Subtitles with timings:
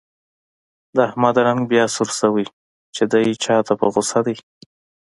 [0.95, 2.45] د احمد رنګ بیا سور شوی،
[2.95, 4.37] چې دی چا ته په غوسه دی.